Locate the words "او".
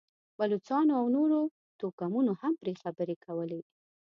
1.01-1.05